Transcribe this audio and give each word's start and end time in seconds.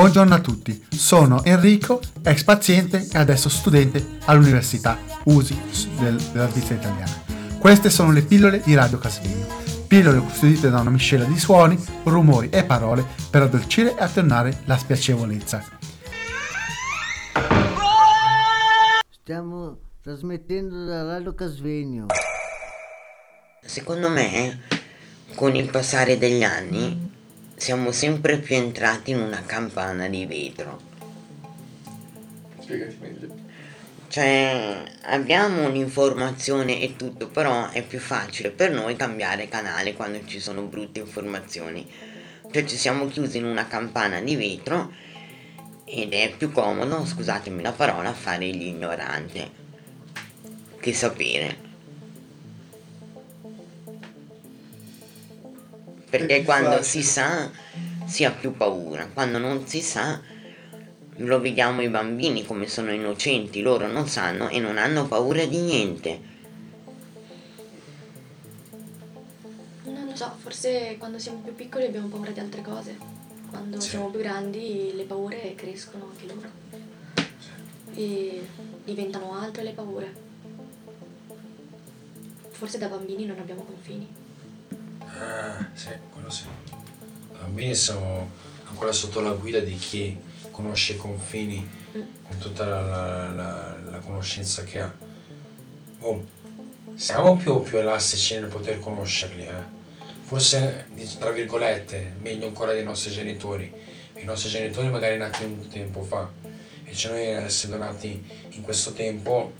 Buongiorno 0.00 0.34
a 0.34 0.40
tutti, 0.40 0.86
sono 0.88 1.44
Enrico, 1.44 2.00
ex 2.22 2.42
paziente 2.42 3.06
e 3.12 3.18
adesso 3.18 3.50
studente 3.50 4.16
all'Università 4.24 4.96
USI 5.24 5.60
del, 5.98 6.16
della 6.16 6.48
Svizzera 6.48 6.80
italiana. 6.80 7.22
Queste 7.58 7.90
sono 7.90 8.10
le 8.10 8.22
pillole 8.22 8.62
di 8.64 8.74
Radio 8.74 8.96
Casvegno, 8.96 9.46
pillole 9.86 10.20
custodite 10.20 10.70
da 10.70 10.80
una 10.80 10.88
miscela 10.88 11.24
di 11.24 11.38
suoni, 11.38 11.78
rumori 12.04 12.48
e 12.48 12.64
parole 12.64 13.04
per 13.28 13.42
addolcire 13.42 13.94
e 13.94 14.02
attenuare 14.02 14.62
la 14.64 14.78
spiacevolezza. 14.78 15.62
Stiamo 19.20 19.80
trasmettendo 20.00 20.86
da 20.86 21.02
Radio 21.02 21.34
Casvegno. 21.34 22.06
Secondo 23.60 24.08
me, 24.08 24.62
con 25.34 25.54
il 25.54 25.68
passare 25.68 26.16
degli 26.16 26.42
anni, 26.42 27.09
siamo 27.60 27.92
sempre 27.92 28.38
più 28.38 28.56
entrati 28.56 29.10
in 29.10 29.20
una 29.20 29.42
campana 29.44 30.08
di 30.08 30.24
vetro. 30.24 30.80
Spiegati 32.58 32.96
meglio. 32.98 33.28
Cioè, 34.08 34.82
abbiamo 35.02 35.68
un'informazione 35.68 36.80
e 36.80 36.96
tutto, 36.96 37.28
però 37.28 37.68
è 37.68 37.82
più 37.82 37.98
facile 37.98 38.50
per 38.50 38.70
noi 38.70 38.96
cambiare 38.96 39.46
canale 39.48 39.92
quando 39.92 40.24
ci 40.24 40.40
sono 40.40 40.62
brutte 40.62 41.00
informazioni. 41.00 41.86
Cioè, 42.50 42.64
ci 42.64 42.78
siamo 42.78 43.08
chiusi 43.08 43.36
in 43.36 43.44
una 43.44 43.66
campana 43.66 44.20
di 44.20 44.36
vetro 44.36 44.94
ed 45.84 46.14
è 46.14 46.32
più 46.34 46.50
comodo, 46.52 47.04
scusatemi 47.04 47.60
la 47.60 47.72
parola, 47.72 48.14
fare 48.14 48.46
l'ignorante 48.46 49.50
che 50.80 50.94
sapere. 50.94 51.69
Perché 56.10 56.42
quando 56.42 56.82
si 56.82 57.02
sa 57.02 57.50
si 58.04 58.24
ha 58.24 58.32
più 58.32 58.56
paura, 58.56 59.06
quando 59.06 59.38
non 59.38 59.66
si 59.66 59.80
sa 59.80 60.20
lo 61.22 61.40
vediamo 61.40 61.82
i 61.82 61.88
bambini 61.88 62.44
come 62.44 62.66
sono 62.66 62.92
innocenti, 62.92 63.60
loro 63.60 63.86
non 63.86 64.08
sanno 64.08 64.48
e 64.48 64.58
non 64.58 64.78
hanno 64.78 65.06
paura 65.06 65.44
di 65.44 65.58
niente. 65.58 66.20
Non 69.84 70.06
lo 70.06 70.16
so, 70.16 70.32
forse 70.38 70.96
quando 70.98 71.18
siamo 71.18 71.40
più 71.40 71.54
piccoli 71.54 71.84
abbiamo 71.84 72.08
paura 72.08 72.30
di 72.32 72.40
altre 72.40 72.62
cose. 72.62 72.96
Quando 73.48 73.80
siamo 73.80 74.10
più 74.10 74.20
grandi 74.20 74.92
le 74.94 75.04
paure 75.04 75.54
crescono 75.54 76.10
anche 76.10 76.26
loro. 76.26 76.48
E 77.94 78.46
diventano 78.84 79.38
altre 79.38 79.62
le 79.62 79.72
paure. 79.72 80.14
Forse 82.50 82.78
da 82.78 82.88
bambini 82.88 83.26
non 83.26 83.38
abbiamo 83.38 83.62
confini. 83.62 84.19
Ah, 85.20 85.68
sì, 85.74 85.88
quello 86.12 86.30
sì. 86.30 86.44
I 86.72 87.36
bambini 87.38 87.74
siamo 87.74 88.30
ancora 88.68 88.90
sotto 88.92 89.20
la 89.20 89.32
guida 89.32 89.60
di 89.60 89.74
chi 89.74 90.18
conosce 90.50 90.94
i 90.94 90.96
confini 90.96 91.68
con 91.92 92.38
tutta 92.38 92.64
la, 92.64 92.80
la- 92.80 93.28
la- 93.30 93.76
la 93.90 93.98
conoscenza 93.98 94.64
che 94.64 94.80
ha. 94.80 94.92
Oh, 96.00 96.24
siamo 96.94 97.36
più, 97.36 97.60
più 97.62 97.76
elastici 97.78 98.34
nel 98.34 98.46
poter 98.48 98.78
conoscerli, 98.80 99.42
eh. 99.46 99.78
Forse, 100.22 100.86
tra 101.18 101.30
virgolette, 101.32 102.14
meglio 102.20 102.46
ancora 102.46 102.72
dei 102.72 102.84
nostri 102.84 103.10
genitori. 103.10 103.70
I 104.14 104.24
nostri 104.24 104.48
genitori 104.48 104.88
magari 104.88 105.18
nati 105.18 105.44
un 105.44 105.68
tempo 105.68 106.02
fa. 106.02 106.30
Invece 106.78 107.08
noi 107.10 107.26
essendo 107.26 107.76
nati 107.76 108.24
in 108.50 108.62
questo 108.62 108.92
tempo, 108.92 109.52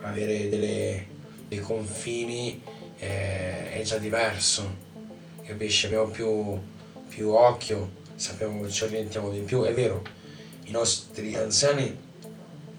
avere 0.00 0.48
delle- 0.50 1.06
dei 1.48 1.60
confini 1.60 2.62
eh, 3.02 3.72
è 3.72 3.82
già 3.82 3.96
diverso 3.96 4.88
capisci? 5.50 5.86
Abbiamo 5.86 6.08
più, 6.08 6.58
più 7.08 7.30
occhio, 7.30 7.90
sappiamo 8.14 8.62
che 8.62 8.70
ci 8.70 8.84
orientiamo 8.84 9.30
di 9.30 9.40
più. 9.40 9.62
È 9.62 9.74
vero, 9.74 10.02
i 10.64 10.70
nostri 10.70 11.34
anziani 11.34 12.08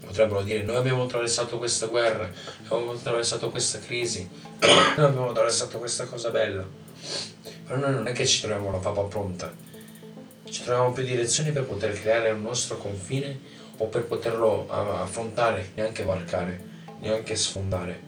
potrebbero 0.06 0.42
dire 0.42 0.64
noi 0.64 0.78
abbiamo 0.78 1.04
attraversato 1.04 1.58
questa 1.58 1.88
guerra, 1.88 2.30
abbiamo 2.66 2.94
attraversato 2.94 3.50
questa 3.50 3.80
crisi, 3.80 4.28
noi 4.62 5.06
abbiamo 5.06 5.30
attraversato 5.30 5.78
questa 5.80 6.06
cosa 6.06 6.30
bella. 6.30 6.66
Però 7.66 7.78
noi 7.78 7.94
non 7.94 8.08
è 8.08 8.12
che 8.14 8.26
ci 8.26 8.42
troviamo 8.42 8.72
la 8.72 8.78
papa 8.78 9.02
pronta, 9.04 9.54
ci 10.50 10.64
troviamo 10.64 10.92
più 10.92 11.04
direzioni 11.04 11.52
per 11.52 11.66
poter 11.66 12.00
creare 12.00 12.32
un 12.32 12.42
nostro 12.42 12.78
confine 12.78 13.40
o 13.78 13.88
per 13.88 14.06
poterlo 14.06 14.70
affrontare, 14.70 15.72
neanche 15.76 16.04
varcare, 16.04 16.64
neanche 17.00 17.36
sfondare, 17.36 18.00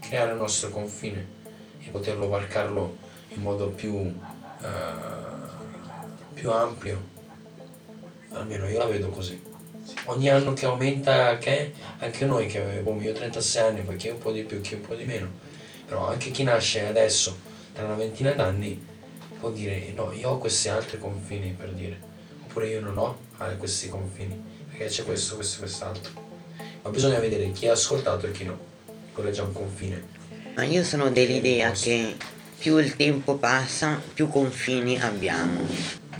creare 0.00 0.32
il 0.32 0.36
nostro 0.36 0.70
confine 0.70 1.26
e 1.80 1.90
poterlo 1.90 2.28
varcarlo 2.28 3.03
in 3.34 3.42
modo 3.42 3.68
più, 3.68 3.96
eh, 4.62 6.34
più 6.34 6.50
ampio. 6.50 7.12
Almeno 8.30 8.68
io 8.68 8.78
la 8.78 8.86
vedo 8.86 9.08
così. 9.08 9.40
Ogni 10.06 10.28
anno 10.28 10.52
che 10.54 10.66
aumenta, 10.66 11.38
che 11.38 11.72
anche 11.98 12.24
noi 12.24 12.46
che 12.46 12.60
avevo 12.60 13.00
io 13.00 13.10
ho 13.10 13.14
36 13.14 13.62
anni, 13.62 13.80
poi 13.82 13.96
chi 13.96 14.08
un 14.08 14.18
po' 14.18 14.32
di 14.32 14.42
più, 14.42 14.60
chi 14.60 14.74
un 14.74 14.80
po' 14.80 14.94
di 14.94 15.04
meno, 15.04 15.28
però 15.86 16.08
anche 16.08 16.30
chi 16.30 16.42
nasce 16.42 16.86
adesso, 16.86 17.36
tra 17.72 17.84
una 17.84 17.94
ventina 17.94 18.32
d'anni, 18.32 18.82
può 19.38 19.50
dire 19.50 19.92
no, 19.94 20.12
io 20.12 20.30
ho 20.30 20.38
questi 20.38 20.68
altri 20.68 20.98
confini 20.98 21.50
per 21.50 21.70
dire, 21.70 22.00
oppure 22.44 22.68
io 22.68 22.80
non 22.80 22.96
ho 22.96 23.18
eh, 23.40 23.56
questi 23.56 23.88
confini, 23.88 24.42
perché 24.68 24.86
c'è 24.86 25.04
questo, 25.04 25.34
questo 25.34 25.56
e 25.56 25.58
quest'altro. 25.60 26.12
Ma 26.82 26.90
bisogna 26.90 27.18
vedere 27.18 27.50
chi 27.52 27.68
ha 27.68 27.72
ascoltato 27.72 28.26
e 28.26 28.32
chi 28.32 28.44
no, 28.44 28.58
quello 29.12 29.28
è 29.28 29.32
già 29.32 29.42
un 29.42 29.52
confine. 29.52 30.02
Ma 30.54 30.64
io 30.64 30.84
sono 30.84 31.10
dell'idea 31.10 31.72
che 31.72 32.14
più 32.64 32.78
il 32.78 32.96
tempo 32.96 33.36
passa, 33.36 34.00
più 34.14 34.26
confini 34.26 34.98
abbiamo. 34.98 35.60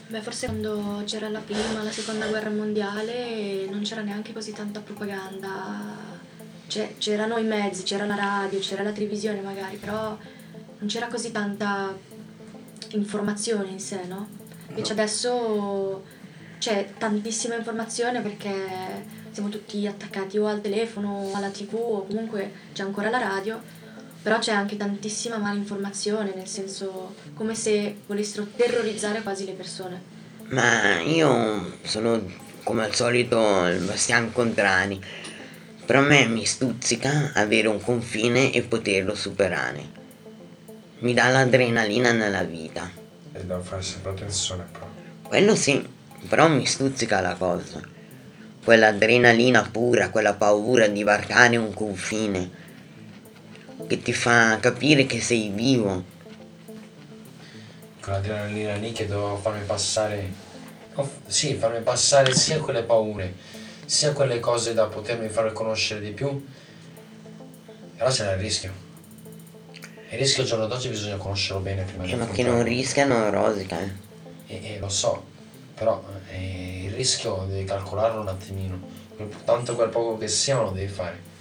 Beh, 0.08 0.20
forse 0.20 0.44
quando 0.44 1.00
c'era 1.06 1.30
la 1.30 1.38
prima, 1.38 1.82
la 1.82 1.90
seconda 1.90 2.26
guerra 2.26 2.50
mondiale 2.50 3.64
non 3.70 3.80
c'era 3.80 4.02
neanche 4.02 4.34
così 4.34 4.52
tanta 4.52 4.80
propaganda. 4.80 5.96
Cioè, 6.66 6.96
c'erano 6.98 7.38
i 7.38 7.44
mezzi, 7.44 7.82
c'era 7.82 8.04
la 8.04 8.14
radio, 8.14 8.58
c'era 8.58 8.82
la 8.82 8.92
televisione 8.92 9.40
magari, 9.40 9.76
però 9.76 10.18
non 10.80 10.86
c'era 10.86 11.06
così 11.06 11.32
tanta 11.32 11.96
informazione 12.90 13.70
in 13.70 13.80
sé, 13.80 14.04
no? 14.06 14.28
Invece 14.68 14.92
adesso 14.92 16.04
c'è 16.58 16.92
tantissima 16.98 17.54
informazione 17.54 18.20
perché 18.20 18.52
siamo 19.30 19.48
tutti 19.48 19.86
attaccati 19.86 20.36
o 20.36 20.46
al 20.46 20.60
telefono, 20.60 21.22
o 21.22 21.34
alla 21.34 21.48
tv 21.48 21.74
o 21.74 22.04
comunque 22.04 22.52
c'è 22.74 22.82
ancora 22.82 23.08
la 23.08 23.18
radio, 23.18 23.62
però 24.24 24.38
c'è 24.38 24.52
anche 24.52 24.78
tantissima 24.78 25.36
malinformazione, 25.36 26.32
nel 26.34 26.48
senso 26.48 27.14
come 27.34 27.54
se 27.54 27.94
volessero 28.06 28.46
terrorizzare 28.56 29.20
quasi 29.20 29.44
le 29.44 29.52
persone. 29.52 30.00
Ma 30.48 30.98
io 31.02 31.76
sono 31.82 32.26
come 32.62 32.84
al 32.84 32.94
solito 32.94 33.66
il 33.66 33.80
bastian 33.80 34.32
contrari. 34.32 34.98
Per 35.84 35.98
me 35.98 36.24
mi 36.24 36.46
stuzzica 36.46 37.32
avere 37.34 37.68
un 37.68 37.82
confine 37.82 38.50
e 38.50 38.62
poterlo 38.62 39.14
superare. 39.14 39.82
Mi 41.00 41.12
dà 41.12 41.28
l'adrenalina 41.28 42.12
nella 42.12 42.44
vita. 42.44 42.90
E 43.30 43.44
devo 43.44 43.60
fare 43.60 43.82
sempre 43.82 44.12
attenzione 44.12 44.64
però. 44.72 44.88
Quello 45.20 45.54
sì, 45.54 45.86
però 46.26 46.48
mi 46.48 46.64
stuzzica 46.64 47.20
la 47.20 47.34
cosa. 47.34 47.78
Quell'adrenalina 48.64 49.68
pura, 49.70 50.08
quella 50.08 50.32
paura 50.32 50.86
di 50.86 51.02
varcare 51.02 51.58
un 51.58 51.74
confine 51.74 52.62
che 53.86 54.00
ti 54.02 54.12
fa 54.12 54.58
capire 54.60 55.06
che 55.06 55.20
sei 55.20 55.48
vivo. 55.50 56.12
Quell'adrenalina 58.00 58.74
lì 58.76 58.92
che 58.92 59.06
doveva 59.06 59.36
farmi 59.36 59.64
passare, 59.64 60.30
sì, 61.26 61.54
farmi 61.54 61.80
passare 61.80 62.34
sia 62.34 62.58
quelle 62.58 62.82
paure, 62.82 63.34
sia 63.86 64.12
quelle 64.12 64.40
cose 64.40 64.74
da 64.74 64.86
potermi 64.86 65.28
far 65.28 65.52
conoscere 65.52 66.00
di 66.00 66.10
più, 66.10 66.44
però 67.96 68.10
c'era 68.10 68.32
il 68.32 68.38
rischio. 68.38 68.72
Il 70.10 70.18
rischio 70.18 70.42
al 70.42 70.48
giorno 70.48 70.66
d'oggi 70.66 70.88
bisogna 70.88 71.16
conoscerlo 71.16 71.60
bene 71.62 71.82
prima 71.82 72.04
di 72.04 72.12
Eh, 72.12 72.16
ma 72.16 72.26
chi 72.26 72.42
non 72.42 72.52
affrontarlo. 72.52 72.62
rischia 72.76 73.04
non 73.06 73.30
rosica. 73.30 73.80
eh. 73.80 73.92
E, 74.46 74.74
e 74.74 74.78
lo 74.78 74.88
so, 74.90 75.24
però 75.74 76.04
eh, 76.30 76.84
il 76.84 76.92
rischio 76.92 77.46
devi 77.48 77.64
calcolarlo 77.64 78.20
un 78.20 78.28
attimino. 78.28 78.78
Tanto 79.44 79.74
quel 79.76 79.88
poco 79.88 80.18
che 80.18 80.28
sia 80.28 80.60
lo 80.60 80.70
devi 80.70 80.92
fare. 80.92 81.32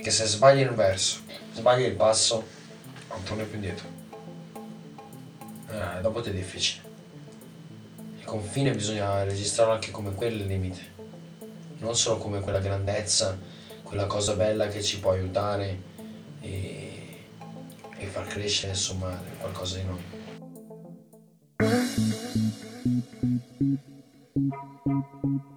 Perché 0.00 0.14
se 0.14 0.24
sbagli 0.24 0.60
il 0.60 0.70
verso, 0.70 1.18
sbagli 1.52 1.82
il 1.82 1.92
passo, 1.92 2.42
non 3.10 3.22
torni 3.22 3.44
più 3.44 3.56
indietro. 3.56 3.86
Eh, 5.68 6.00
dopo 6.00 6.22
ti 6.22 6.30
è 6.30 6.32
difficile. 6.32 6.88
Il 8.16 8.24
confine 8.24 8.70
bisogna 8.70 9.22
registrarlo 9.24 9.74
anche 9.74 9.90
come 9.90 10.14
quel 10.14 10.46
limite. 10.46 10.80
Non 11.80 11.94
solo 11.94 12.16
come 12.16 12.40
quella 12.40 12.60
grandezza, 12.60 13.38
quella 13.82 14.06
cosa 14.06 14.32
bella 14.36 14.68
che 14.68 14.82
ci 14.82 15.00
può 15.00 15.10
aiutare 15.10 15.78
e, 16.40 17.18
e 17.98 18.06
far 18.06 18.26
crescere 18.26 18.72
insomma 18.72 19.14
qualcosa 19.38 19.76
di 19.76 19.84
noi. 19.84 20.02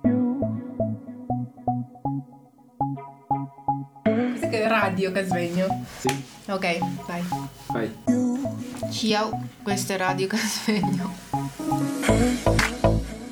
Questo 0.02 0.23
che 4.54 4.68
radio 4.68 5.12
Casvegno. 5.12 5.84
Sì, 6.00 6.24
Ok, 6.50 6.78
vai. 7.08 7.24
vai. 7.70 7.92
Ciao, 8.92 9.42
questo 9.64 9.94
è 9.94 9.98
Radio 9.98 10.28
Casvegno. 10.28 11.12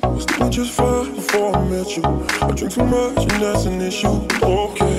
Was 0.02 0.24
not 0.38 0.48
just 0.50 0.72
for 0.72 1.06
before 1.14 1.56
I 1.56 1.62
met 1.68 1.96
you. 1.96 2.02
I 2.40 2.52
drink 2.54 2.72
too 2.74 2.84
much 2.84 3.18
and 3.18 3.40
that's 3.40 3.66
an 3.66 3.80
issue. 3.80 4.26
Okay. 4.42 4.91